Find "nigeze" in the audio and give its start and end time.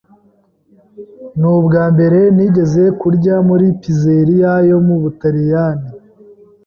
2.35-2.83